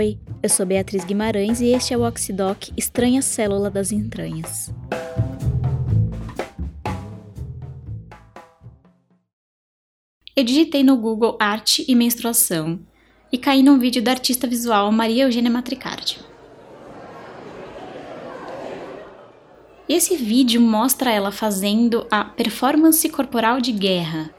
[0.00, 4.72] Oi, eu sou Beatriz Guimarães e este é o Oxidoc Estranha Célula das Entranhas.
[10.34, 12.80] Eu digitei no Google arte e menstruação
[13.30, 16.18] e caí num vídeo da artista visual Maria Eugênia Matricardi.
[19.86, 24.34] Esse vídeo mostra ela fazendo a performance corporal de guerra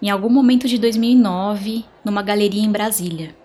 [0.00, 3.37] em algum momento de 2009 numa galeria em Brasília.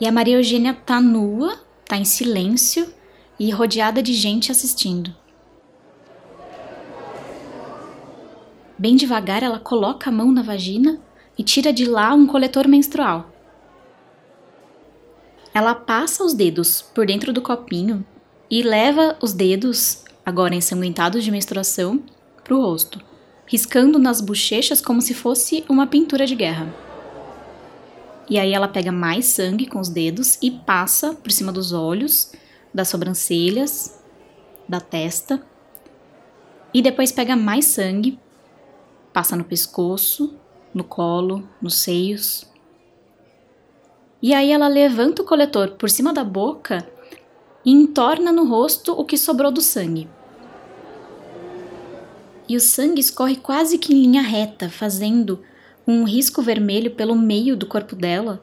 [0.00, 2.92] E a Maria Eugênia tá nua, tá em silêncio
[3.38, 5.14] e rodeada de gente assistindo.
[8.76, 11.00] Bem devagar, ela coloca a mão na vagina
[11.38, 13.30] e tira de lá um coletor menstrual.
[15.52, 18.04] Ela passa os dedos por dentro do copinho
[18.50, 22.02] e leva os dedos, agora ensanguentados de menstruação,
[22.42, 23.00] para o rosto,
[23.46, 26.74] riscando nas bochechas como se fosse uma pintura de guerra.
[28.28, 32.32] E aí ela pega mais sangue com os dedos e passa por cima dos olhos,
[32.72, 34.00] das sobrancelhas,
[34.68, 35.44] da testa.
[36.72, 38.18] E depois pega mais sangue
[39.14, 40.34] passa no pescoço,
[40.74, 42.44] no colo, nos seios.
[44.20, 46.84] E aí ela levanta o coletor por cima da boca
[47.64, 50.08] e entorna no rosto o que sobrou do sangue.
[52.48, 55.40] E o sangue escorre quase que em linha reta, fazendo
[55.86, 58.42] um risco vermelho pelo meio do corpo dela,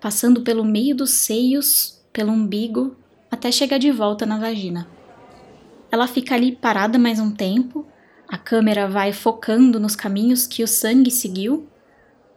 [0.00, 2.96] passando pelo meio dos seios, pelo umbigo,
[3.30, 4.88] até chegar de volta na vagina.
[5.90, 7.86] Ela fica ali parada mais um tempo,
[8.28, 11.68] a câmera vai focando nos caminhos que o sangue seguiu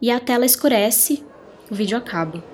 [0.00, 1.24] e a tela escurece,
[1.70, 2.53] o vídeo acaba.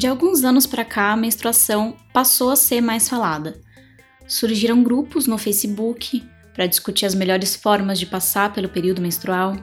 [0.00, 3.60] De alguns anos para cá, a menstruação passou a ser mais falada.
[4.26, 9.54] Surgiram grupos no Facebook, para discutir as melhores formas de passar pelo período menstrual.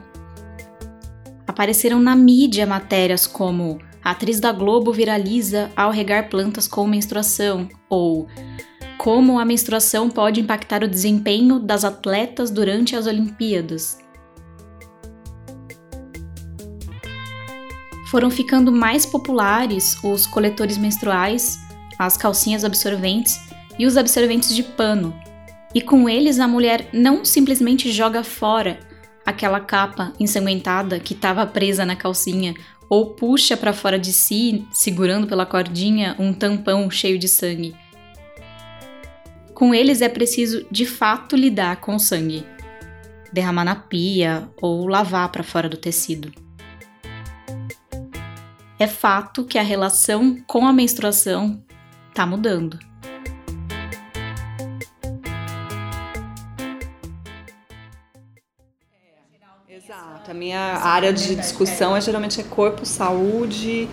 [1.44, 7.68] Apareceram na mídia matérias como a atriz da Globo viraliza ao regar plantas com menstruação
[7.90, 8.28] ou
[8.96, 13.98] como a menstruação pode impactar o desempenho das atletas durante as Olimpíadas.
[18.10, 21.58] Foram ficando mais populares os coletores menstruais,
[21.98, 23.38] as calcinhas absorventes
[23.78, 25.14] e os absorventes de pano,
[25.74, 28.80] e com eles a mulher não simplesmente joga fora
[29.26, 32.54] aquela capa ensanguentada que estava presa na calcinha
[32.88, 37.76] ou puxa para fora de si, segurando pela cordinha um tampão cheio de sangue.
[39.52, 42.46] Com eles é preciso de fato lidar com o sangue,
[43.30, 46.47] derramar na pia ou lavar para fora do tecido.
[48.80, 51.60] É fato que a relação com a menstruação
[52.10, 52.78] está mudando.
[59.68, 60.30] Exato.
[60.30, 63.88] A minha área de discussão é geralmente é corpo, saúde,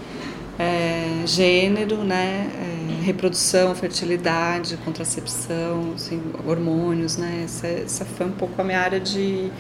[0.59, 7.41] é, gênero, né, é, reprodução, fertilidade, contracepção, assim, hormônios, né.
[7.46, 9.52] Essa, essa foi um pouco a minha área de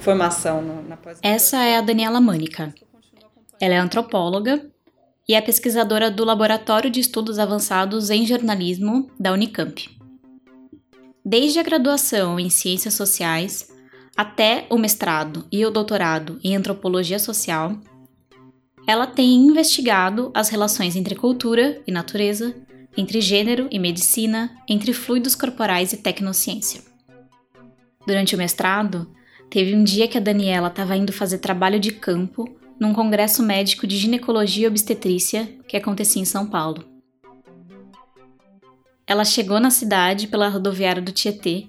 [0.00, 2.74] formação na pós Essa é a Daniela Mânica.
[3.60, 4.71] Ela é antropóloga
[5.28, 9.88] e é pesquisadora do Laboratório de Estudos Avançados em Jornalismo da Unicamp.
[11.24, 13.68] Desde a graduação em Ciências Sociais,
[14.16, 17.78] até o mestrado e o doutorado em antropologia social,
[18.86, 22.54] ela tem investigado as relações entre cultura e natureza,
[22.96, 26.82] entre gênero e medicina, entre fluidos corporais e tecnociência.
[28.06, 29.08] Durante o mestrado,
[29.48, 32.44] teve um dia que a Daniela estava indo fazer trabalho de campo
[32.78, 36.84] num congresso médico de ginecologia e obstetrícia que acontecia em São Paulo.
[39.06, 41.68] Ela chegou na cidade pela rodoviária do Tietê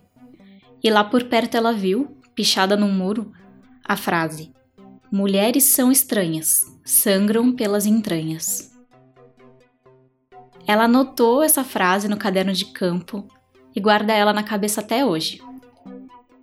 [0.83, 3.31] e lá por perto ela viu, pichada num muro,
[3.83, 4.51] a frase:
[5.11, 8.71] Mulheres são estranhas, sangram pelas entranhas.
[10.65, 13.27] Ela anotou essa frase no caderno de campo
[13.75, 15.41] e guarda ela na cabeça até hoje.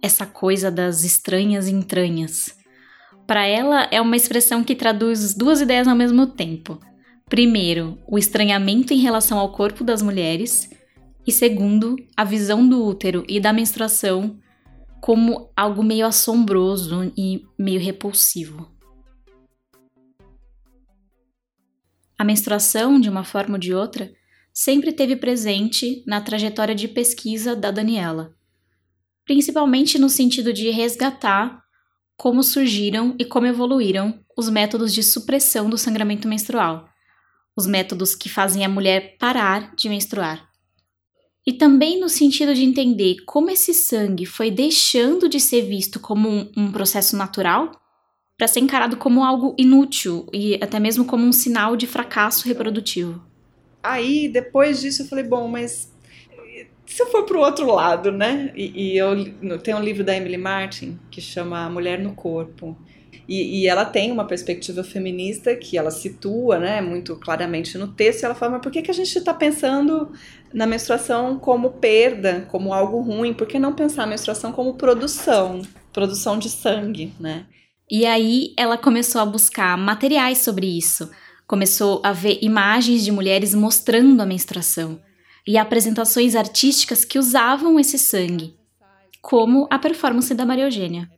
[0.03, 2.60] Essa coisa das estranhas entranhas.
[3.31, 6.81] Para ela, é uma expressão que traduz duas ideias ao mesmo tempo.
[7.29, 10.69] Primeiro, o estranhamento em relação ao corpo das mulheres,
[11.25, 14.37] e segundo, a visão do útero e da menstruação
[15.01, 18.69] como algo meio assombroso e meio repulsivo.
[22.19, 24.13] A menstruação, de uma forma ou de outra,
[24.53, 28.35] sempre teve presente na trajetória de pesquisa da Daniela,
[29.25, 31.70] principalmente no sentido de resgatar
[32.21, 36.87] como surgiram e como evoluíram os métodos de supressão do sangramento menstrual,
[37.57, 40.47] os métodos que fazem a mulher parar de menstruar.
[41.47, 46.29] E também no sentido de entender como esse sangue foi deixando de ser visto como
[46.29, 47.73] um, um processo natural
[48.37, 53.25] para ser encarado como algo inútil e até mesmo como um sinal de fracasso reprodutivo.
[53.83, 55.91] Aí, depois disso, eu falei, bom, mas
[56.91, 58.53] se eu for para o outro lado, né?
[58.55, 62.77] E, e eu tem um livro da Emily Martin que chama Mulher no Corpo.
[63.29, 68.23] E, e, ela tem uma perspectiva feminista que ela situa, né, muito claramente no texto.
[68.23, 70.11] E ela fala, mas por que, que a gente está pensando
[70.53, 73.33] na menstruação como perda, como algo ruim?
[73.33, 77.47] Por que não pensar a menstruação como produção, produção de sangue, né?
[77.89, 81.09] E aí ela começou a buscar materiais sobre isso
[81.51, 85.01] Começou a ver imagens de mulheres mostrando a menstruação
[85.47, 88.55] e apresentações artísticas que usavam esse sangue,
[89.21, 91.11] como a performance da Maria Eugênia.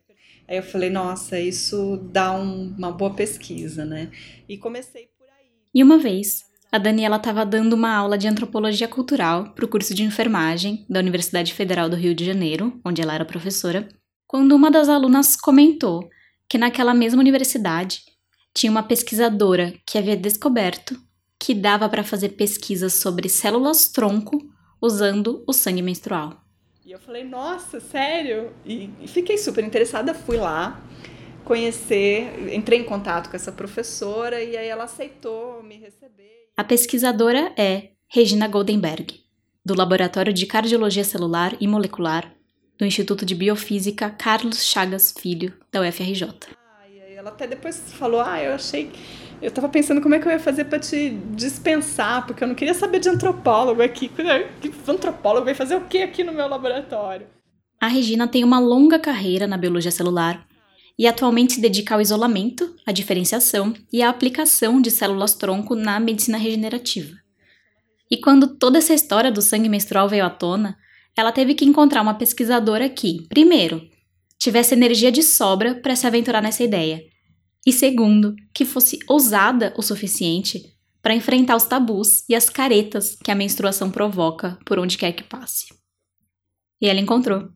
[0.47, 4.11] Aí eu falei, nossa, isso dá um, uma boa pesquisa, né?
[4.47, 5.47] E comecei por aí.
[5.73, 9.93] E uma vez, a Daniela estava dando uma aula de antropologia cultural para o curso
[9.93, 13.87] de enfermagem da Universidade Federal do Rio de Janeiro, onde ela era professora,
[14.27, 16.09] quando uma das alunas comentou
[16.49, 18.01] que naquela mesma universidade
[18.53, 20.99] tinha uma pesquisadora que havia descoberto
[21.43, 24.49] que dava para fazer pesquisas sobre células tronco
[24.81, 26.41] usando o sangue menstrual.
[26.85, 28.53] E eu falei, nossa, sério?
[28.65, 30.81] E, e fiquei super interessada, fui lá
[31.43, 36.47] conhecer, entrei em contato com essa professora e aí ela aceitou me receber.
[36.55, 39.21] A pesquisadora é Regina Goldenberg,
[39.65, 42.33] do Laboratório de Cardiologia Celular e Molecular
[42.77, 46.63] do Instituto de Biofísica Carlos Chagas Filho, da UFRJ.
[47.23, 48.91] Ela até depois falou: Ah, eu achei.
[49.43, 52.55] Eu tava pensando como é que eu ia fazer para te dispensar, porque eu não
[52.55, 54.09] queria saber de antropólogo aqui.
[54.61, 57.27] Que antropólogo vai fazer o que aqui no meu laboratório?
[57.77, 60.47] A Regina tem uma longa carreira na biologia celular
[60.97, 66.37] e atualmente se dedica ao isolamento, à diferenciação e à aplicação de células-tronco na medicina
[66.37, 67.13] regenerativa.
[68.09, 70.77] E quando toda essa história do sangue menstrual veio à tona,
[71.17, 73.81] ela teve que encontrar uma pesquisadora que, primeiro,
[74.39, 77.11] tivesse energia de sobra para se aventurar nessa ideia,
[77.65, 83.31] e segundo, que fosse ousada o suficiente para enfrentar os tabus e as caretas que
[83.31, 85.67] a menstruação provoca por onde quer que passe.
[86.81, 87.49] E ela encontrou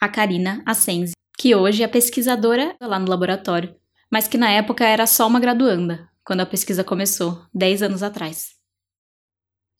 [0.00, 3.74] a Karina Assenzi, que hoje é pesquisadora lá no laboratório,
[4.10, 8.50] mas que na época era só uma graduanda, quando a pesquisa começou, 10 anos atrás.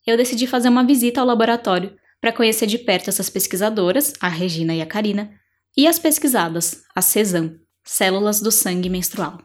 [0.05, 4.73] Eu decidi fazer uma visita ao laboratório para conhecer de perto essas pesquisadoras, a Regina
[4.73, 5.31] e a Karina,
[5.75, 9.39] e as pesquisadas, a CESAM, células do sangue menstrual.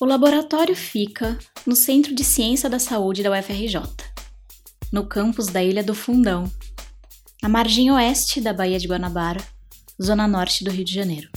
[0.00, 1.36] O laboratório fica
[1.66, 3.82] no Centro de Ciência da Saúde da UFRJ,
[4.92, 6.44] no campus da Ilha do Fundão,
[7.42, 9.44] na margem oeste da Baía de Guanabara,
[10.00, 11.28] zona norte do Rio de Janeiro.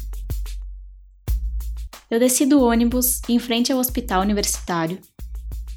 [2.07, 4.99] Eu desci do ônibus em frente ao hospital universitário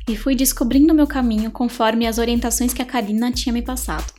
[0.07, 4.13] e fui descobrindo meu caminho conforme as orientações que a Karina tinha me passado.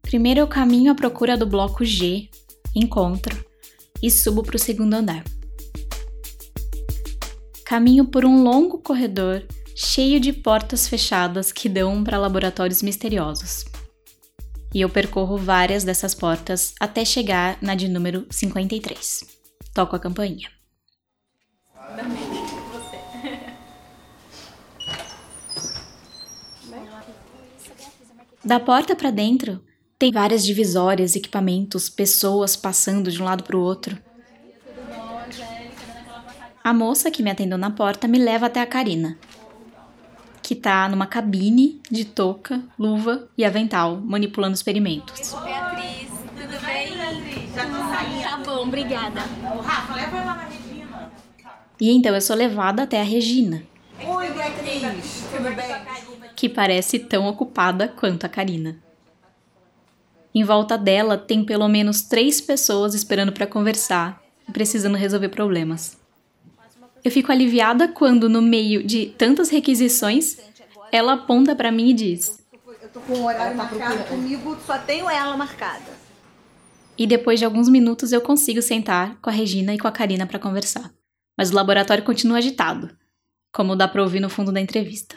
[0.00, 2.30] Primeiro eu caminho à procura do bloco G,
[2.72, 3.44] encontro,
[4.00, 5.24] e subo para o segundo andar.
[7.64, 13.64] Caminho por um longo corredor cheio de portas fechadas que dão para laboratórios misteriosos.
[14.72, 19.24] E eu percorro várias dessas portas até chegar na de número 53.
[19.72, 20.50] Toco a campainha.
[28.44, 29.64] Da porta para dentro,
[29.98, 33.98] tem várias divisórias, equipamentos, pessoas passando de um lado para o outro.
[36.66, 39.18] A moça que me atendeu na porta me leva até a Karina,
[40.42, 45.34] que tá numa cabine de touca, luva e avental, manipulando experimentos.
[45.44, 46.96] Beatriz, tudo bem?
[47.54, 48.22] Já tô saindo.
[48.22, 49.20] Tá bom, obrigada.
[49.54, 51.12] O Rafa, leva ela na Regina.
[51.78, 53.62] E então eu sou levada até a Regina.
[54.02, 55.66] Oi, Beatriz, tudo bem?
[56.34, 58.78] Que parece tão ocupada quanto a Karina.
[60.34, 64.18] Em volta dela tem pelo menos três pessoas esperando para conversar
[64.48, 66.02] e precisando resolver problemas.
[67.04, 70.38] Eu fico aliviada quando, no meio de tantas requisições,
[70.90, 72.42] ela aponta para mim e diz:
[72.80, 75.92] Eu tô com um horário tá marcado comigo, só tenho ela marcada.
[76.96, 80.26] E depois de alguns minutos eu consigo sentar com a Regina e com a Karina
[80.26, 80.90] para conversar.
[81.36, 82.96] Mas o laboratório continua agitado,
[83.52, 85.16] como dá para ouvir no fundo da entrevista.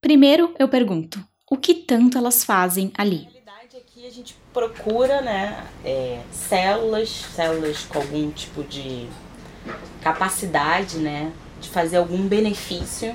[0.00, 3.28] Primeiro eu pergunto: o que tanto elas fazem ali?
[3.72, 9.06] Aqui a gente procura, né, é, células, células com algum tipo de
[10.02, 13.14] capacidade, né, de fazer algum benefício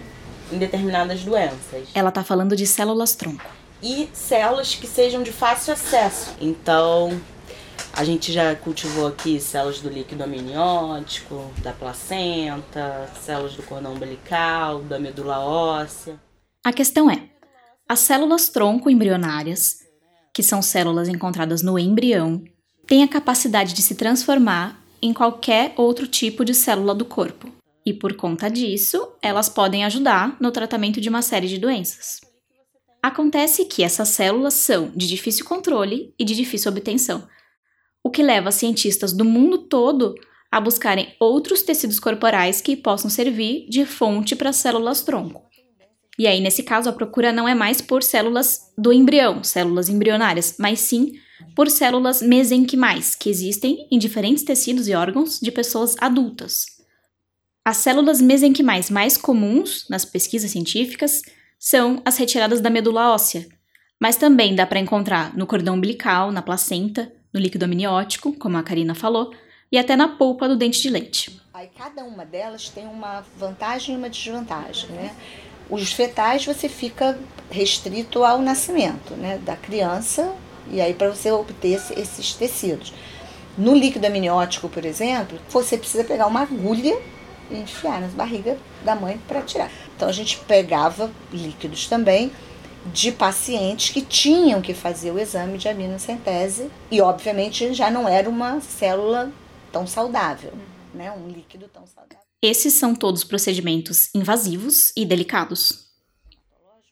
[0.51, 1.87] em determinadas doenças.
[1.93, 3.43] Ela está falando de células tronco.
[3.83, 6.33] E células que sejam de fácil acesso.
[6.39, 7.19] Então,
[7.93, 14.83] A gente já cultivou aqui células do líquido amniótico, da placenta, células do cordão umbilical,
[14.83, 16.19] da medula óssea.
[16.63, 17.29] A questão é:
[17.89, 19.77] as células tronco embrionárias,
[20.31, 22.43] que são células encontradas no embrião,
[22.85, 27.51] têm a capacidade de se transformar em qualquer outro tipo de célula do corpo.
[27.85, 32.21] E por conta disso, elas podem ajudar no tratamento de uma série de doenças.
[33.01, 37.27] Acontece que essas células são de difícil controle e de difícil obtenção,
[38.03, 40.15] o que leva cientistas do mundo todo
[40.51, 45.47] a buscarem outros tecidos corporais que possam servir de fonte para células tronco.
[46.17, 50.55] E aí, nesse caso, a procura não é mais por células do embrião, células embrionárias,
[50.57, 51.13] mas sim
[51.55, 56.65] por células mesenquimais, que existem em diferentes tecidos e órgãos de pessoas adultas.
[57.63, 61.21] As células mesenquimais mais comuns nas pesquisas científicas
[61.59, 63.47] são as retiradas da medula óssea,
[63.99, 68.63] mas também dá para encontrar no cordão umbilical, na placenta, no líquido amniótico, como a
[68.63, 69.33] Karina falou,
[69.71, 71.41] e até na polpa do dente de leite.
[71.53, 75.15] Aí cada uma delas tem uma vantagem e uma desvantagem, né?
[75.69, 80.33] Os fetais você fica restrito ao nascimento, né, da criança
[80.71, 82.93] e aí para você obter esses tecidos.
[83.57, 86.95] No líquido amniótico, por exemplo, você precisa pegar uma agulha
[87.49, 89.71] e enfiar na barriga da mãe para tirar.
[89.95, 92.31] Então a gente pegava líquidos também
[92.93, 98.29] de pacientes que tinham que fazer o exame de aminocentese e obviamente já não era
[98.29, 99.31] uma célula
[99.71, 100.53] tão saudável,
[100.93, 101.11] né?
[101.11, 102.17] Um líquido tão saudável.
[102.41, 105.86] Esses são todos procedimentos invasivos e delicados.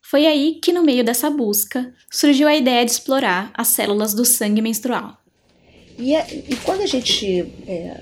[0.08, 4.24] Foi aí que, no meio dessa busca, surgiu a ideia de explorar as células do
[4.24, 5.18] sangue menstrual.
[5.98, 8.02] E, e quando a gente é,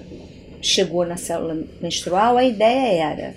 [0.61, 3.35] chegou na célula menstrual, a ideia era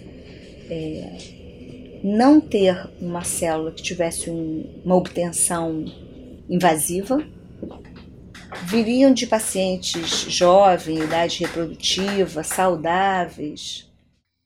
[0.69, 5.85] é, não ter uma célula que tivesse um, uma obtenção
[6.51, 7.25] invasiva.
[8.65, 13.89] Viriam de pacientes jovens, idade reprodutiva, saudáveis.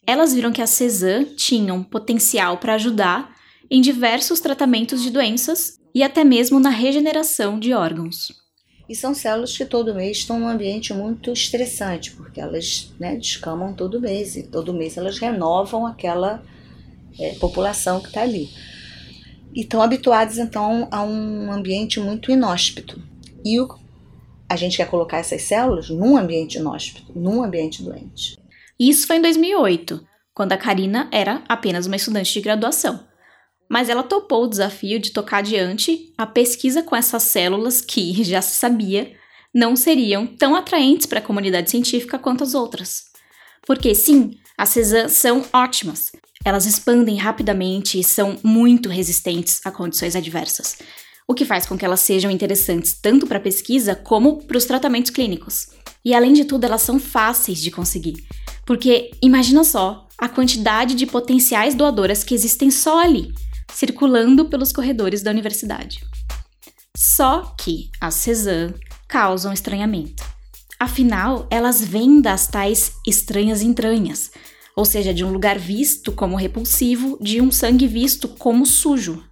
[0.06, 3.39] Elas viram que a CESAM tinha um potencial para ajudar
[3.70, 8.32] em diversos tratamentos de doenças e até mesmo na regeneração de órgãos.
[8.88, 13.72] E são células que todo mês estão num ambiente muito estressante, porque elas né, descamam
[13.72, 16.42] todo mês, e todo mês elas renovam aquela
[17.16, 18.48] é, população que está ali.
[19.54, 23.00] E estão habituadas então a um ambiente muito inóspito.
[23.44, 23.68] E o,
[24.48, 28.36] a gente quer colocar essas células num ambiente inóspito, num ambiente doente.
[28.78, 33.08] Isso foi em 2008, quando a Karina era apenas uma estudante de graduação
[33.70, 38.42] mas ela topou o desafio de tocar adiante a pesquisa com essas células que, já
[38.42, 39.12] se sabia,
[39.54, 43.04] não seriam tão atraentes para a comunidade científica quanto as outras.
[43.64, 46.10] Porque, sim, as CESAM são ótimas.
[46.44, 50.78] Elas expandem rapidamente e são muito resistentes a condições adversas,
[51.28, 54.64] o que faz com que elas sejam interessantes tanto para a pesquisa como para os
[54.64, 55.68] tratamentos clínicos.
[56.04, 58.24] E além de tudo, elas são fáceis de conseguir.
[58.66, 63.32] Porque imagina só a quantidade de potenciais doadoras que existem só ali
[63.72, 66.04] circulando pelos corredores da universidade.
[66.96, 68.74] Só que as Cezanne
[69.08, 70.22] causam estranhamento.
[70.78, 74.30] Afinal, elas vêm das tais estranhas entranhas,
[74.74, 79.22] ou seja, de um lugar visto como repulsivo, de um sangue visto como sujo.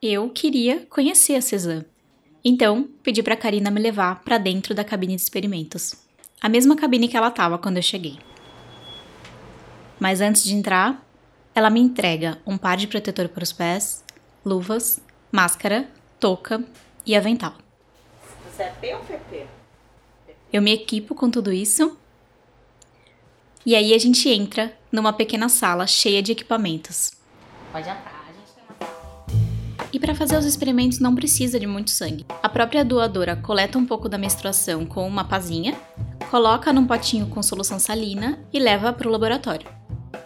[0.00, 1.86] Eu queria conhecer a Cezanne.
[2.44, 5.94] Então, pedi para Karina me levar para dentro da cabine de experimentos.
[6.40, 8.18] A mesma cabine que ela estava quando eu cheguei.
[10.00, 11.06] Mas antes de entrar,
[11.54, 14.02] ela me entrega um par de protetor para os pés,
[14.44, 16.64] luvas, máscara, touca
[17.04, 17.54] e avental.
[18.50, 19.46] Você é P ou PP?
[20.52, 21.96] Eu me equipo com tudo isso.
[23.64, 27.12] E aí a gente entra numa pequena sala cheia de equipamentos.
[27.70, 31.90] Pode entrar, a gente tem uma E para fazer os experimentos não precisa de muito
[31.90, 32.26] sangue.
[32.42, 35.78] A própria doadora coleta um pouco da menstruação com uma pazinha,
[36.32, 39.68] coloca num potinho com solução salina e leva para o laboratório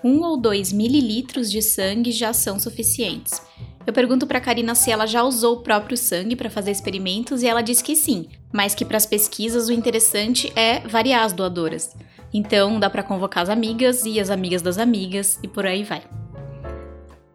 [0.05, 3.43] um ou dois mililitros de sangue já são suficientes.
[3.85, 7.49] Eu pergunto para Karina se ela já usou o próprio sangue para fazer experimentos e
[7.49, 11.97] ela diz que sim, mas que para as pesquisas o interessante é variar as doadoras.
[12.33, 16.05] Então dá para convocar as amigas e as amigas das amigas e por aí vai.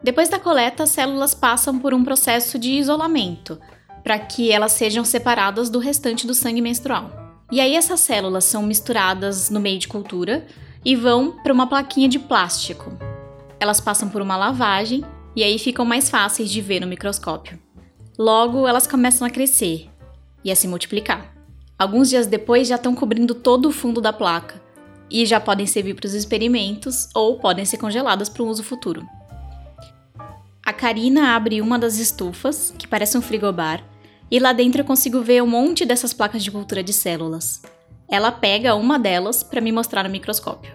[0.01, 3.60] Depois da coleta, as células passam por um processo de isolamento,
[4.01, 7.21] para que elas sejam separadas do restante do sangue menstrual.
[7.51, 10.48] E aí essas células são misturadas no meio de cultura
[10.86, 12.98] e vão para uma plaquinha de plástico.
[13.60, 15.03] Elas passam por uma lavagem
[15.36, 17.60] e aí ficam mais fáceis de ver no microscópio.
[18.17, 19.89] Logo, elas começam a crescer
[20.43, 21.36] e a se multiplicar.
[21.77, 24.62] Alguns dias depois já estão cobrindo todo o fundo da placa
[25.10, 29.05] e já podem servir para os experimentos ou podem ser congeladas para um uso futuro.
[30.65, 33.84] A Karina abre uma das estufas, que parece um frigobar,
[34.32, 37.62] e lá dentro eu consigo ver um monte dessas placas de cultura de células.
[38.08, 40.72] Ela pega uma delas para me mostrar no microscópio.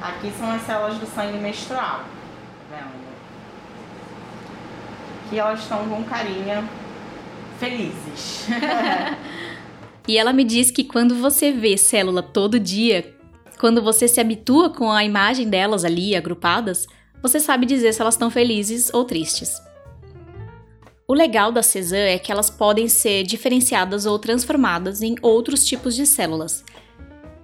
[0.00, 2.04] Aqui são as células do sangue menstrual.
[2.70, 2.92] Vendo?
[5.26, 6.64] Aqui elas estão com carinha
[7.58, 8.46] felizes.
[10.06, 13.16] e ela me diz que quando você vê célula todo dia,
[13.58, 16.86] quando você se habitua com a imagem delas ali agrupadas,
[17.20, 19.60] você sabe dizer se elas estão felizes ou tristes.
[21.10, 25.96] O legal da Cezanne é que elas podem ser diferenciadas ou transformadas em outros tipos
[25.96, 26.62] de células.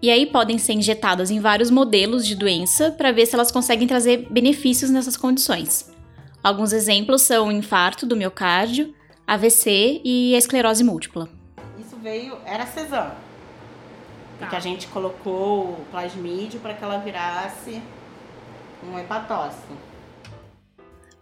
[0.03, 3.89] E aí podem ser injetadas em vários modelos de doença para ver se elas conseguem
[3.89, 5.91] trazer benefícios nessas condições.
[6.43, 8.95] Alguns exemplos são o infarto do miocárdio,
[9.27, 11.27] AVC e a esclerose múltipla.
[11.79, 13.13] Isso veio, era Cezanne.
[14.41, 14.49] Tá.
[14.49, 17.81] Que a gente colocou o plasmídio para que ela virasse
[18.87, 19.94] um hepatócito.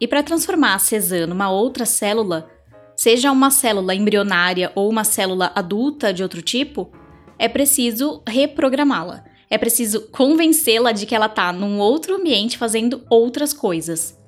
[0.03, 2.51] E para transformar a Cezanne numa outra célula,
[2.97, 6.91] seja uma célula embrionária ou uma célula adulta de outro tipo,
[7.39, 9.23] é preciso reprogramá-la.
[9.49, 14.21] É preciso convencê-la de que ela está num outro ambiente fazendo outras coisas.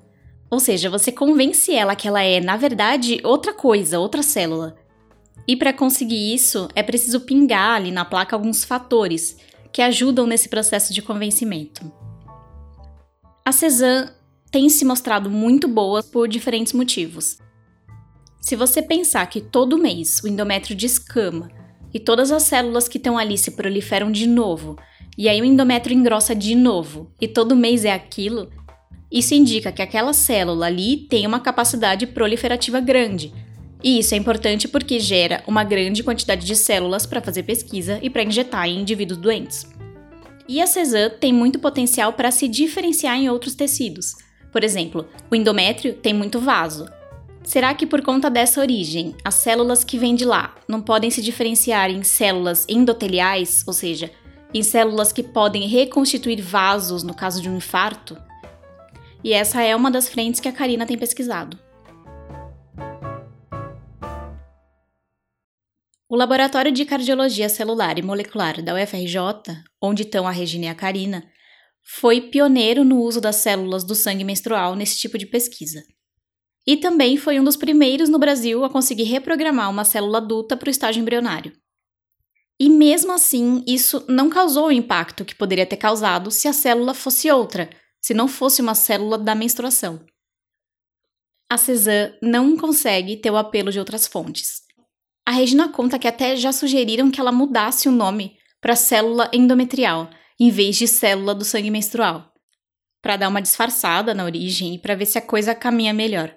[0.49, 4.76] Ou seja, você convence ela que ela é, na verdade, outra coisa, outra célula.
[5.45, 9.38] E para conseguir isso, é preciso pingar ali na placa alguns fatores
[9.73, 11.90] que ajudam nesse processo de convencimento.
[13.45, 14.12] A Cezanne
[14.55, 17.39] tem se mostrado muito boa por diferentes motivos.
[18.41, 21.51] Se você pensar que todo mês o endométrio descama
[21.93, 24.79] e todas as células que estão ali se proliferam de novo,
[25.19, 28.49] e aí o endométrio engrossa de novo, e todo mês é aquilo,
[29.11, 33.35] isso indica que aquela célula ali tem uma capacidade proliferativa grande.
[33.83, 38.09] E isso é importante porque gera uma grande quantidade de células para fazer pesquisa e
[38.09, 39.67] para injetar em indivíduos doentes.
[40.49, 44.15] E a Cezanne tem muito potencial para se diferenciar em outros tecidos.
[44.55, 46.87] Por exemplo, o endométrio tem muito vaso.
[47.43, 51.21] Será que por conta dessa origem, as células que vêm de lá não podem se
[51.21, 54.12] diferenciar em células endoteliais, ou seja,
[54.55, 58.17] em células que podem reconstituir vasos no caso de um infarto?
[59.25, 61.59] E essa é uma das frentes que a Karina tem pesquisado.
[66.09, 69.19] O Laboratório de Cardiologia Celular e Molecular da UFRJ,
[69.83, 71.25] onde estão a Regina e a Karina,
[71.85, 75.83] foi pioneiro no uso das células do sangue menstrual nesse tipo de pesquisa.
[76.66, 80.68] E também foi um dos primeiros no Brasil a conseguir reprogramar uma célula adulta para
[80.68, 81.53] o estágio embrionário.
[82.59, 86.94] E mesmo assim, isso não causou o impacto que poderia ter causado se a célula
[86.94, 87.68] fosse outra,
[88.01, 90.05] se não fosse uma célula da menstruação.
[91.51, 94.62] A Cezanne não consegue ter o apelo de outras fontes.
[95.27, 100.09] A Regina conta que até já sugeriram que ela mudasse o nome para célula endometrial,
[100.38, 102.33] em vez de célula do sangue menstrual,
[103.01, 106.35] para dar uma disfarçada na origem e para ver se a coisa caminha melhor.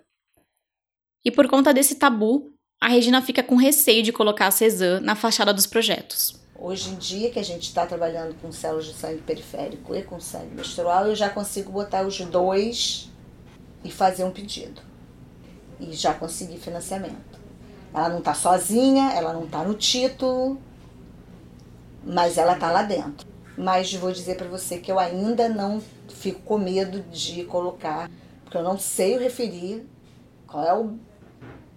[1.25, 5.15] E por conta desse tabu, a Regina fica com receio de colocar a Cezanne na
[5.15, 6.39] fachada dos projetos.
[6.59, 10.19] Hoje em dia, que a gente está trabalhando com células de sangue periférico e com
[10.19, 13.09] sangue menstrual, eu já consigo botar os dois
[13.83, 14.81] e fazer um pedido.
[15.79, 17.39] E já consegui financiamento.
[17.93, 20.59] Ela não está sozinha, ela não está no título,
[22.03, 26.41] mas ela está lá dentro mas vou dizer para você que eu ainda não fico
[26.41, 28.09] com medo de colocar,
[28.43, 29.85] porque eu não sei o referir,
[30.45, 30.97] qual é o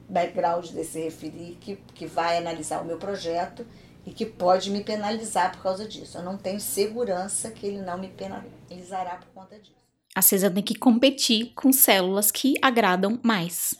[0.08, 3.66] background desse referir que, que vai analisar o meu projeto
[4.04, 6.18] e que pode me penalizar por causa disso.
[6.18, 9.80] Eu não tenho segurança que ele não me penalizará por conta disso.
[10.14, 13.74] A CESA tem que competir com células que agradam mais.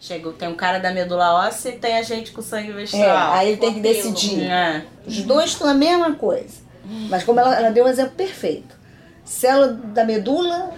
[0.00, 3.04] Chega, tem um cara da medula óssea e tem a gente com sangue menstrual.
[3.04, 4.44] É, aí ele tem que decidir.
[4.44, 4.86] É.
[5.04, 6.65] Os dois estão a mesma coisa.
[7.08, 8.76] Mas como ela, ela deu um exemplo perfeito.
[9.24, 10.72] Célula da medula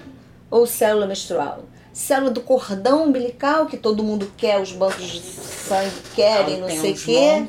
[0.50, 1.64] ou célula menstrual?
[1.92, 6.92] Célula do cordão umbilical, que todo mundo quer, os bancos de sangue querem, não sei
[6.92, 7.46] o quê.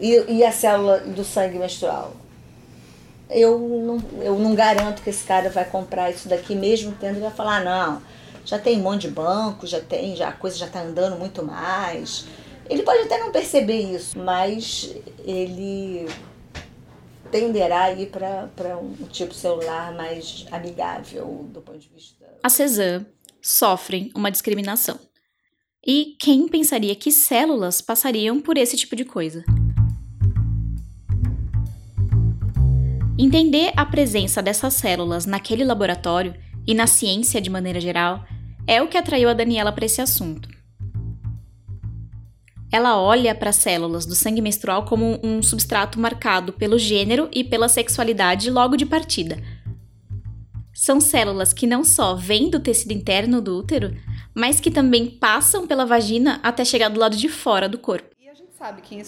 [0.00, 2.12] E, e a célula do sangue menstrual?
[3.28, 7.20] Eu não, eu não garanto que esse cara vai comprar isso daqui, mesmo tendo, ele
[7.20, 8.02] vai falar, ah, não,
[8.44, 11.44] já tem um monte de banco, já tem, já, a coisa já está andando muito
[11.44, 12.24] mais.
[12.68, 14.94] Ele pode até não perceber isso, mas
[15.24, 16.08] ele
[17.30, 22.26] tenderá a ir para um tipo celular mais amigável do ponto de vista.
[22.42, 23.06] A Cezanne
[23.40, 24.98] sofrem uma discriminação.
[25.86, 29.44] E quem pensaria que células passariam por esse tipo de coisa?
[33.18, 36.34] Entender a presença dessas células naquele laboratório
[36.66, 38.24] e na ciência de maneira geral
[38.66, 40.59] é o que atraiu a Daniela para esse assunto.
[42.72, 47.42] Ela olha para as células do sangue menstrual como um substrato marcado pelo gênero e
[47.42, 49.38] pela sexualidade logo de partida.
[50.72, 53.94] São células que não só vêm do tecido interno do útero,
[54.34, 58.08] mas que também passam pela vagina até chegar do lado de fora do corpo.
[58.56, 59.02] sabe que em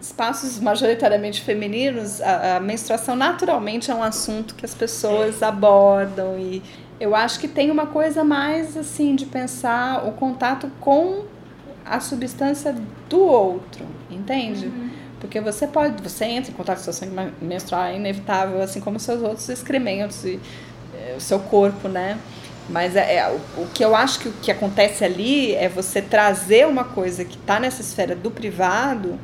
[0.00, 6.62] espaços majoritariamente femininos, a, a, menstruação naturalmente é um assunto que as pessoas abordam e
[7.00, 11.24] eu acho que tem uma coisa mais assim de pensar o contato com
[11.88, 12.74] a substância
[13.08, 14.66] do outro, entende?
[14.66, 14.90] Uhum.
[15.20, 19.00] Porque você pode, você entra em contato com seu sangue menstrual, é inevitável, assim como
[19.00, 20.40] seus outros excrementos e
[20.94, 22.18] é, o seu corpo, né?
[22.68, 26.02] Mas é, é, o, o, que eu acho que o que acontece ali é você
[26.02, 29.18] trazer uma coisa que está nessa esfera do privado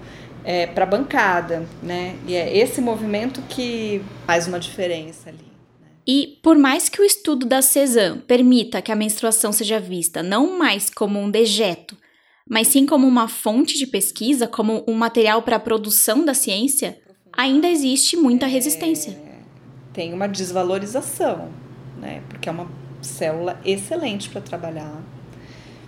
[0.44, 2.16] é, para a bancada, né?
[2.27, 5.38] E é esse movimento que faz uma diferença ali.
[5.81, 5.88] Né?
[6.07, 10.59] E por mais que o estudo da Cezanne permita que a menstruação seja vista não
[10.59, 11.96] mais como um dejeto,
[12.48, 16.98] mas sim como uma fonte de pesquisa, como um material para a produção da ciência,
[17.33, 19.12] ainda existe muita resistência.
[19.12, 19.38] É,
[19.92, 21.48] tem uma desvalorização,
[22.00, 22.22] né?
[22.28, 22.68] Porque é uma
[23.00, 25.02] célula excelente para trabalhar,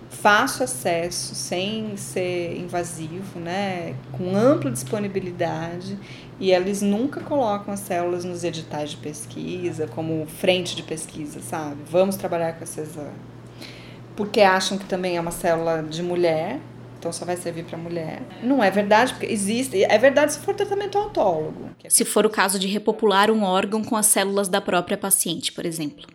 [0.09, 3.95] fácil acesso, sem ser invasivo, né?
[4.11, 5.97] com ampla disponibilidade,
[6.39, 11.77] e eles nunca colocam as células nos editais de pesquisa, como frente de pesquisa, sabe?
[11.89, 13.13] Vamos trabalhar com Cesar.
[14.17, 16.59] Porque acham que também é uma célula de mulher,
[16.97, 18.21] então só vai servir para mulher.
[18.41, 19.83] Não é verdade, porque existe.
[19.83, 21.69] É verdade se for tratamento autólogo.
[21.87, 25.65] Se for o caso de repopular um órgão com as células da própria paciente, por
[25.65, 26.07] exemplo.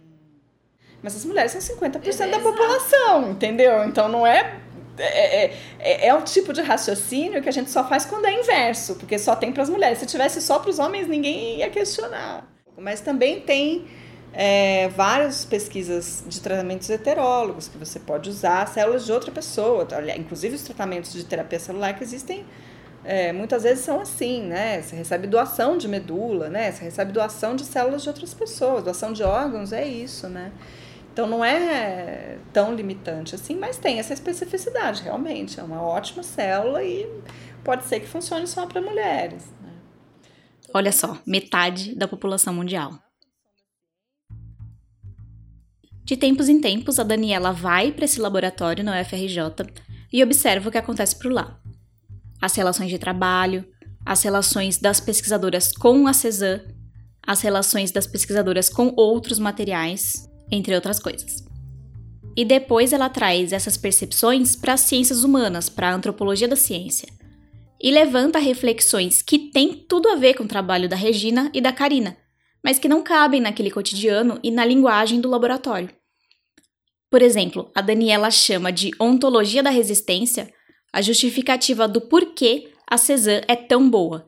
[1.00, 3.84] Mas as mulheres são 50% da população, entendeu?
[3.84, 4.60] Então não é
[4.98, 8.32] é, é, é, é, o tipo de raciocínio que a gente só faz quando é
[8.38, 9.98] inverso, porque só tem para as mulheres.
[9.98, 12.46] Se tivesse só para os homens, ninguém ia questionar.
[12.76, 13.86] Mas também tem
[14.32, 19.86] é, várias pesquisas de tratamentos heterólogos que você pode usar células de outra pessoa.
[20.16, 22.44] Inclusive os tratamentos de terapia celular que existem
[23.04, 24.80] é, muitas vezes são assim, né?
[24.80, 26.70] Você recebe doação de medula, né?
[26.70, 30.52] Você recebe doação de células de outras pessoas, doação de órgãos, é isso, né?
[31.12, 35.58] Então não é tão limitante assim, mas tem essa especificidade, realmente.
[35.58, 37.06] É uma ótima célula e
[37.62, 39.44] pode ser que funcione só para mulheres.
[39.60, 39.72] Né?
[40.72, 42.98] Olha só, metade da população mundial.
[46.04, 49.38] De tempos em tempos, a Daniela vai para esse laboratório na UFRJ
[50.12, 51.58] e observa o que acontece por lá.
[52.40, 53.64] As relações de trabalho,
[54.04, 56.60] as relações das pesquisadoras com a CESAM,
[57.24, 61.44] as relações das pesquisadoras com outros materiais entre outras coisas.
[62.36, 67.08] E depois ela traz essas percepções para as ciências humanas, para a antropologia da ciência.
[67.80, 71.72] E levanta reflexões que têm tudo a ver com o trabalho da Regina e da
[71.72, 72.16] Karina,
[72.62, 75.90] mas que não cabem naquele cotidiano e na linguagem do laboratório.
[77.10, 80.52] Por exemplo, a Daniela chama de ontologia da resistência
[80.92, 84.26] a justificativa do porquê a Cezanne é tão boa.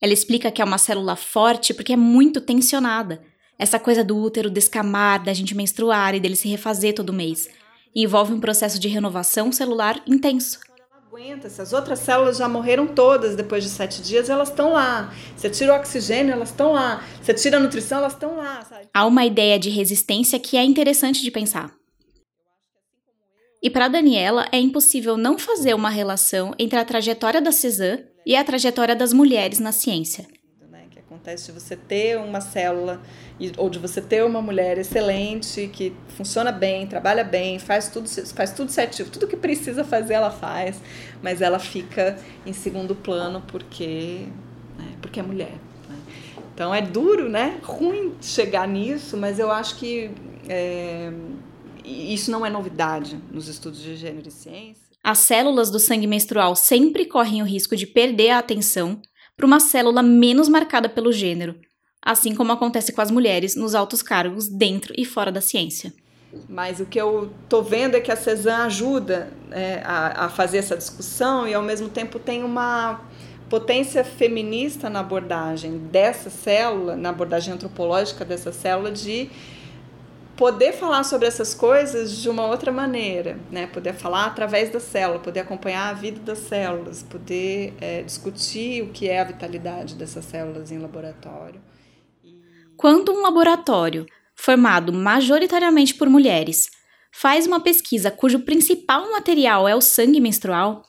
[0.00, 3.20] Ela explica que é uma célula forte porque é muito tensionada
[3.58, 7.48] essa coisa do útero descamar, da gente menstruar e dele se refazer todo mês.
[7.92, 10.60] E envolve um processo de renovação celular intenso.
[11.08, 15.10] Aguenta, se as outras células já morreram todas depois de sete dias, elas estão lá.
[15.34, 17.02] Você tira o oxigênio, elas estão lá.
[17.22, 18.62] Você tira a nutrição, elas estão lá.
[18.62, 18.88] Sabe?
[18.92, 21.72] Há uma ideia de resistência que é interessante de pensar.
[23.62, 28.36] E para Daniela, é impossível não fazer uma relação entre a trajetória da Cezanne e
[28.36, 30.26] a trajetória das mulheres na ciência.
[31.18, 33.02] Acontece de você ter uma célula
[33.56, 38.52] ou de você ter uma mulher excelente que funciona bem, trabalha bem, faz tudo, faz
[38.52, 40.80] tudo certinho, tudo que precisa fazer ela faz,
[41.20, 44.28] mas ela fica em segundo plano porque,
[44.78, 45.54] né, porque é mulher.
[45.88, 45.96] Né?
[46.54, 47.58] Então é duro, né?
[47.64, 50.12] Ruim chegar nisso, mas eu acho que
[50.48, 51.12] é,
[51.84, 54.86] isso não é novidade nos estudos de gênero e ciência.
[55.02, 59.02] As células do sangue menstrual sempre correm o risco de perder a atenção
[59.38, 61.54] para uma célula menos marcada pelo gênero,
[62.02, 65.94] assim como acontece com as mulheres nos altos cargos dentro e fora da ciência.
[66.48, 70.58] Mas o que eu estou vendo é que a Cezanne ajuda é, a, a fazer
[70.58, 73.00] essa discussão e, ao mesmo tempo, tem uma
[73.48, 79.30] potência feminista na abordagem dessa célula, na abordagem antropológica dessa célula, de
[80.38, 83.66] poder falar sobre essas coisas de uma outra maneira, né?
[83.66, 88.90] Poder falar através da célula, poder acompanhar a vida das células, poder é, discutir o
[88.90, 91.60] que é a vitalidade dessas células em laboratório.
[92.76, 96.70] Quando um laboratório, formado majoritariamente por mulheres,
[97.10, 100.84] faz uma pesquisa cujo principal material é o sangue menstrual,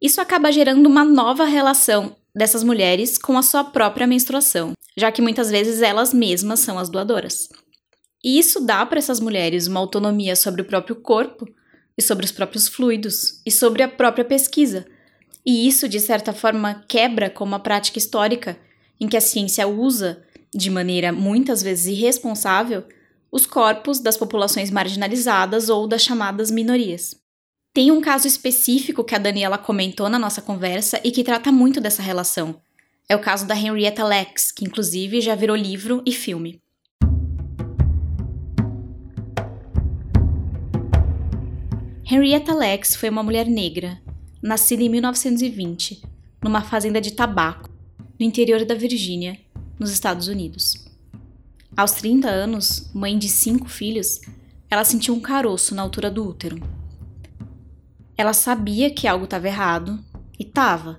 [0.00, 5.22] isso acaba gerando uma nova relação dessas mulheres com a sua própria menstruação, já que
[5.22, 7.48] muitas vezes elas mesmas são as doadoras.
[8.24, 11.48] E isso dá para essas mulheres uma autonomia sobre o próprio corpo
[11.96, 14.86] e sobre os próprios fluidos e sobre a própria pesquisa.
[15.46, 18.58] E isso, de certa forma, quebra com uma prática histórica
[19.00, 20.22] em que a ciência usa
[20.54, 22.84] de maneira muitas vezes irresponsável,
[23.30, 27.14] os corpos das populações marginalizadas ou das chamadas minorias.
[27.72, 31.80] Tem um caso específico que a Daniela comentou na nossa conversa e que trata muito
[31.80, 32.60] dessa relação.
[33.08, 36.60] É o caso da Henrietta Lacks, que inclusive já virou livro e filme.
[42.10, 44.00] Henrietta Lacks foi uma mulher negra,
[44.40, 46.02] nascida em 1920,
[46.42, 47.68] numa fazenda de tabaco,
[48.18, 49.38] no interior da Virgínia,
[49.78, 50.88] nos Estados Unidos.
[51.76, 54.22] Aos 30 anos, mãe de cinco filhos,
[54.70, 56.58] ela sentiu um caroço na altura do útero.
[58.16, 60.02] Ela sabia que algo estava errado,
[60.38, 60.98] e estava.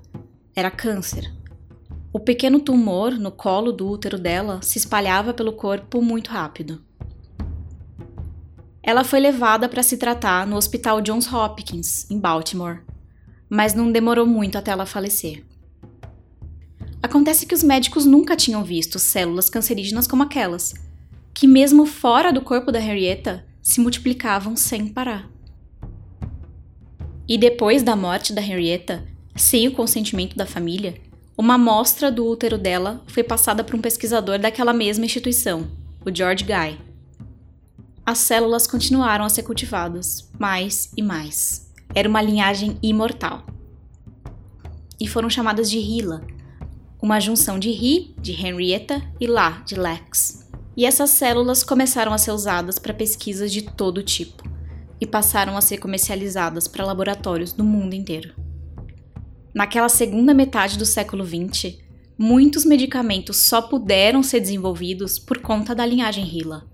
[0.55, 1.33] Era câncer.
[2.13, 6.83] O pequeno tumor no colo do útero dela se espalhava pelo corpo muito rápido.
[8.81, 12.81] Ela foi levada para se tratar no Hospital Johns Hopkins, em Baltimore,
[13.49, 15.45] mas não demorou muito até ela falecer.
[17.01, 20.73] Acontece que os médicos nunca tinham visto células cancerígenas como aquelas,
[21.33, 25.29] que mesmo fora do corpo da Henrietta se multiplicavam sem parar.
[27.27, 30.95] E depois da morte da Henrietta, sem o consentimento da família,
[31.37, 35.69] uma amostra do útero dela foi passada para um pesquisador daquela mesma instituição,
[36.05, 36.88] o George Guy.
[38.09, 41.71] As células continuaram a ser cultivadas, mais e mais.
[41.93, 43.45] Era uma linhagem imortal.
[44.99, 46.25] E foram chamadas de Hila,
[46.99, 50.49] uma junção de He, de Henrietta, e La, de Lex.
[50.75, 54.41] E essas células começaram a ser usadas para pesquisas de todo tipo
[54.99, 58.33] e passaram a ser comercializadas para laboratórios do mundo inteiro.
[59.53, 61.77] Naquela segunda metade do século XX,
[62.17, 66.67] muitos medicamentos só puderam ser desenvolvidos por conta da linhagem Hila,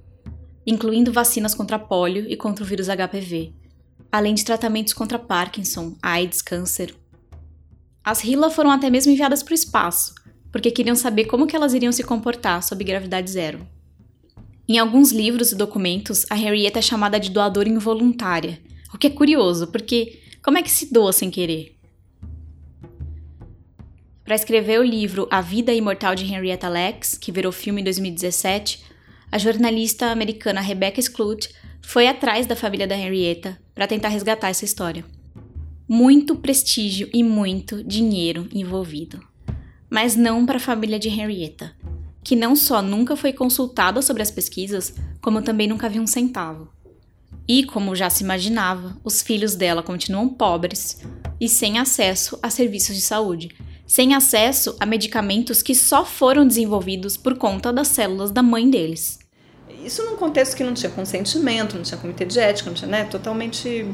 [0.65, 3.54] incluindo vacinas contra pólio e contra o vírus HPV,
[4.12, 6.95] além de tratamentos contra Parkinson, AIDS, câncer.
[8.04, 10.15] As Hila foram até mesmo enviadas para o espaço,
[10.51, 13.67] porque queriam saber como que elas iriam se comportar sob gravidade zero.
[14.67, 18.60] Em alguns livros e documentos, a Henrietta é chamada de doadora involuntária,
[18.93, 21.75] o que é curioso, porque como é que se doa sem querer?
[24.23, 28.84] Para escrever o livro A Vida Imortal de Henrietta Lacks, que virou filme em 2017,
[29.31, 31.49] a jornalista americana Rebecca Skloot
[31.81, 35.05] foi atrás da família da Henrietta para tentar resgatar essa história.
[35.88, 39.21] Muito prestígio e muito dinheiro envolvido.
[39.89, 41.75] Mas não para a família de Henrietta
[42.25, 46.67] que não só nunca foi consultada sobre as pesquisas, como também nunca viu um centavo.
[47.47, 51.03] E, como já se imaginava, os filhos dela continuam pobres
[51.39, 53.49] e sem acesso a serviços de saúde,
[53.85, 59.19] sem acesso a medicamentos que só foram desenvolvidos por conta das células da mãe deles.
[59.83, 63.03] Isso num contexto que não tinha consentimento, não tinha comitê de ética, não tinha, né,
[63.03, 63.85] totalmente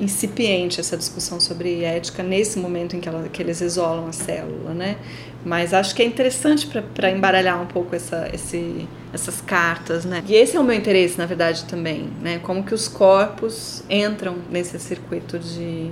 [0.00, 4.72] incipiente essa discussão sobre ética nesse momento em que, ela, que eles isolam a célula,
[4.72, 4.96] né?
[5.44, 10.22] Mas acho que é interessante para embaralhar um pouco essa, esse, essas cartas, né?
[10.26, 12.38] E esse é o meu interesse, na verdade, também, né?
[12.38, 15.90] Como que os corpos entram nesse circuito de,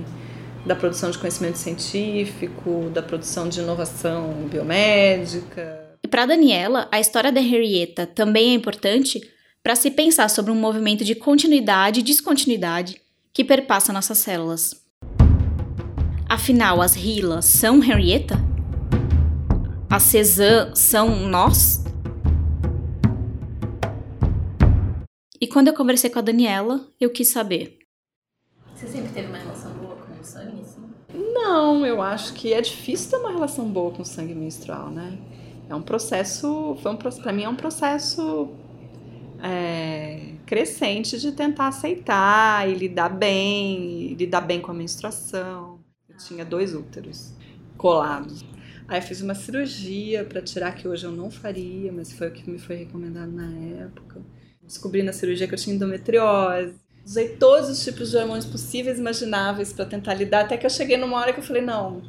[0.67, 5.87] da produção de conhecimento científico, da produção de inovação biomédica.
[6.03, 9.21] E para Daniela, a história da Henrietta também é importante
[9.63, 13.01] para se pensar sobre um movimento de continuidade e descontinuidade
[13.33, 14.85] que perpassa nossas células.
[16.29, 18.35] Afinal, as Hila são Henrietta?
[19.89, 21.83] As Cezanne são nós?
[25.39, 27.77] E quando eu conversei com a Daniela, eu quis saber.
[28.75, 30.81] Você sempre teve uma relação boa com o sangue, assim?
[31.39, 35.17] Não, eu acho que é difícil ter uma relação boa com o sangue menstrual, né?
[35.69, 38.49] É um processo, foi um, para mim é um processo
[39.43, 45.79] é, crescente de tentar aceitar e lidar bem, e lidar bem com a menstruação.
[46.09, 47.33] Eu tinha dois úteros
[47.77, 48.43] colados.
[48.87, 52.49] Aí fiz uma cirurgia para tirar, que hoje eu não faria, mas foi o que
[52.49, 54.21] me foi recomendado na época.
[54.63, 56.75] Descobri na cirurgia que eu tinha endometriose.
[57.07, 60.69] Usei todos os tipos de hormônios possíveis e imagináveis para tentar lidar, até que eu
[60.69, 62.01] cheguei numa hora que eu falei: não,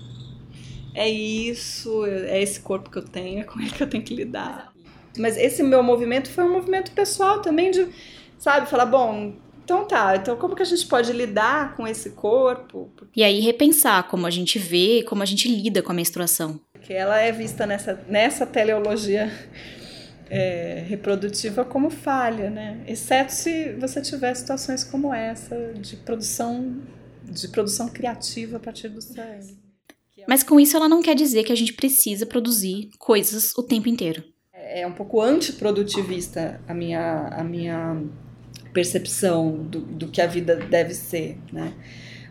[0.92, 4.12] é isso, é esse corpo que eu tenho, é com ele que eu tenho que
[4.12, 4.72] lidar.
[5.16, 7.86] Mas esse meu movimento foi um movimento pessoal também de,
[8.40, 12.90] sabe, falar, bom, então tá, então como que a gente pode lidar com esse corpo?
[13.14, 16.60] E aí repensar como a gente vê, como a gente lida com a menstruação.
[16.72, 19.32] Porque ela é vista nessa, nessa teleologia
[20.30, 22.82] é, reprodutiva como falha, né?
[22.86, 26.82] Exceto se você tiver situações como essa de produção
[27.24, 29.58] de produção criativa a partir do sangue.
[30.26, 33.88] Mas com isso ela não quer dizer que a gente precisa produzir coisas o tempo
[33.88, 34.24] inteiro
[34.68, 38.02] é um pouco antiprodutivista a minha, a minha
[38.72, 41.74] percepção do, do que a vida deve ser, né?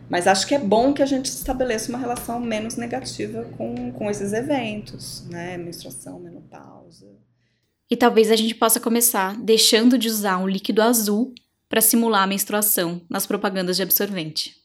[0.08, 4.08] Mas acho que é bom que a gente estabeleça uma relação menos negativa com, com
[4.08, 5.58] esses eventos, né?
[5.58, 7.06] Menstruação, menopausa.
[7.90, 11.32] E talvez a gente possa começar deixando de usar um líquido azul
[11.70, 14.56] para simular a menstruação nas propagandas de absorvente.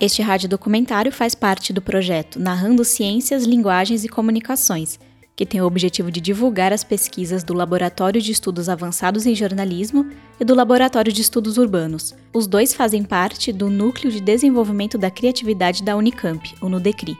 [0.00, 4.98] Este rádio documentário faz parte do projeto Narrando Ciências, Linguagens e Comunicações,
[5.36, 10.08] que tem o objetivo de divulgar as pesquisas do Laboratório de Estudos Avançados em Jornalismo
[10.38, 12.14] e do Laboratório de Estudos Urbanos.
[12.32, 17.18] Os dois fazem parte do Núcleo de Desenvolvimento da Criatividade da Unicamp, o NUDECRI.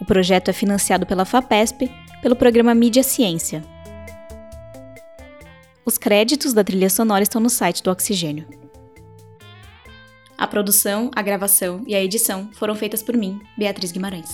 [0.00, 1.90] O projeto é financiado pela FAPESP,
[2.20, 3.62] pelo programa Mídia Ciência.
[5.84, 8.46] Os créditos da trilha sonora estão no site do Oxigênio.
[10.36, 14.30] A produção, a gravação e a edição foram feitas por mim, Beatriz Guimarães.